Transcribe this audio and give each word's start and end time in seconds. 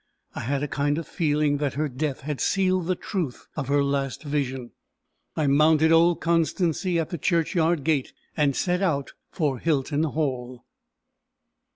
I 0.33 0.39
had 0.39 0.63
a 0.63 0.67
kind 0.67 0.97
of 0.97 1.07
feeling 1.07 1.57
that 1.57 1.75
her 1.75 1.87
death 1.87 2.21
had 2.21 2.41
sealed 2.41 2.87
the 2.87 2.95
truth 2.95 3.45
of 3.55 3.67
her 3.67 3.83
last 3.83 4.23
vision. 4.23 4.71
I 5.35 5.45
mounted 5.45 5.91
old 5.91 6.19
Constancy 6.19 6.97
at 6.97 7.11
the 7.11 7.19
churchyard 7.19 7.83
gate, 7.83 8.11
and 8.35 8.55
set 8.55 8.81
out 8.81 9.13
for 9.29 9.59
Hilton 9.59 10.01
Hall. 10.01 10.65